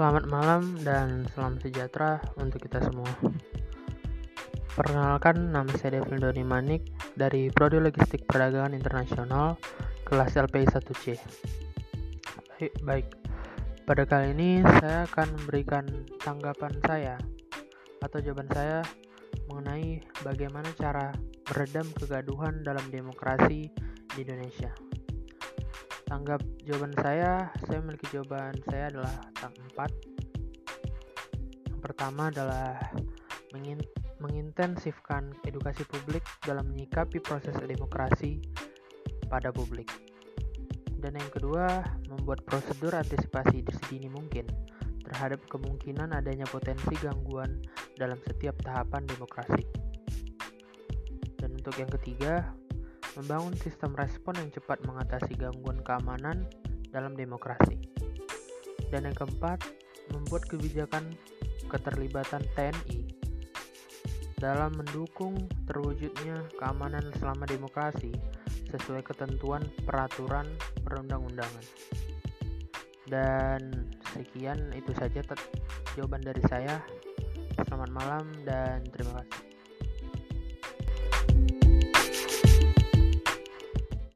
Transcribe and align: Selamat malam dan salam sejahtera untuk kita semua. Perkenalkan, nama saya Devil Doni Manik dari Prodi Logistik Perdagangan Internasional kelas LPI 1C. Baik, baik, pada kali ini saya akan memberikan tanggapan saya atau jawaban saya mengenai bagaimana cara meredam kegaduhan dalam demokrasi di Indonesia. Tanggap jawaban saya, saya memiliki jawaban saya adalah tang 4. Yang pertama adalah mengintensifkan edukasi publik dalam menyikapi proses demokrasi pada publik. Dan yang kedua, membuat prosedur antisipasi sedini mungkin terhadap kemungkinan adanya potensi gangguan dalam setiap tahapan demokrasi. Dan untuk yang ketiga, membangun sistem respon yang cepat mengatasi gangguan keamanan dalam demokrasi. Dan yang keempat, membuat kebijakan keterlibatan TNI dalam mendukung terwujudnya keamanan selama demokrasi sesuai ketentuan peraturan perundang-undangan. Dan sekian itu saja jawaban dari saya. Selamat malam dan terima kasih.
Selamat 0.00 0.32
malam 0.32 0.80
dan 0.80 1.28
salam 1.36 1.60
sejahtera 1.60 2.24
untuk 2.40 2.64
kita 2.64 2.80
semua. 2.80 3.12
Perkenalkan, 4.72 5.52
nama 5.52 5.68
saya 5.76 6.00
Devil 6.00 6.24
Doni 6.24 6.40
Manik 6.40 6.88
dari 7.12 7.52
Prodi 7.52 7.76
Logistik 7.76 8.24
Perdagangan 8.24 8.72
Internasional 8.72 9.60
kelas 10.08 10.40
LPI 10.40 10.72
1C. 10.72 11.04
Baik, 12.48 12.72
baik, 12.80 13.06
pada 13.84 14.08
kali 14.08 14.32
ini 14.32 14.64
saya 14.80 15.04
akan 15.04 15.36
memberikan 15.36 15.84
tanggapan 16.24 16.72
saya 16.80 17.20
atau 18.00 18.24
jawaban 18.24 18.48
saya 18.56 18.80
mengenai 19.52 20.00
bagaimana 20.24 20.72
cara 20.80 21.12
meredam 21.52 21.84
kegaduhan 22.00 22.64
dalam 22.64 22.88
demokrasi 22.88 23.68
di 24.16 24.18
Indonesia. 24.24 24.72
Tanggap 26.10 26.42
jawaban 26.66 26.90
saya, 26.98 27.54
saya 27.70 27.78
memiliki 27.78 28.10
jawaban 28.10 28.58
saya 28.66 28.90
adalah 28.90 29.14
tang 29.38 29.54
4. 29.78 31.70
Yang 31.70 31.80
pertama 31.86 32.34
adalah 32.34 32.82
mengintensifkan 34.18 35.30
edukasi 35.46 35.86
publik 35.86 36.26
dalam 36.42 36.66
menyikapi 36.74 37.22
proses 37.22 37.54
demokrasi 37.62 38.42
pada 39.30 39.54
publik. 39.54 39.86
Dan 40.98 41.14
yang 41.14 41.30
kedua, 41.30 41.78
membuat 42.10 42.42
prosedur 42.42 42.90
antisipasi 42.90 43.62
sedini 43.70 44.10
mungkin 44.10 44.50
terhadap 45.06 45.46
kemungkinan 45.46 46.10
adanya 46.10 46.44
potensi 46.50 46.90
gangguan 46.98 47.62
dalam 47.94 48.18
setiap 48.26 48.58
tahapan 48.66 49.06
demokrasi. 49.06 49.62
Dan 51.38 51.54
untuk 51.54 51.78
yang 51.78 51.88
ketiga, 51.88 52.50
membangun 53.20 53.52
sistem 53.60 53.92
respon 54.00 54.32
yang 54.40 54.48
cepat 54.48 54.80
mengatasi 54.88 55.36
gangguan 55.36 55.84
keamanan 55.84 56.48
dalam 56.88 57.12
demokrasi. 57.12 57.76
Dan 58.88 59.04
yang 59.04 59.12
keempat, 59.12 59.60
membuat 60.08 60.48
kebijakan 60.48 61.12
keterlibatan 61.68 62.42
TNI 62.56 63.20
dalam 64.40 64.72
mendukung 64.72 65.36
terwujudnya 65.68 66.48
keamanan 66.56 67.04
selama 67.20 67.44
demokrasi 67.44 68.10
sesuai 68.72 69.04
ketentuan 69.04 69.60
peraturan 69.84 70.48
perundang-undangan. 70.80 71.66
Dan 73.04 73.84
sekian 74.16 74.72
itu 74.72 74.96
saja 74.96 75.20
jawaban 75.92 76.24
dari 76.24 76.40
saya. 76.48 76.80
Selamat 77.68 77.90
malam 77.92 78.24
dan 78.48 78.80
terima 78.88 79.09
kasih. 79.09 79.09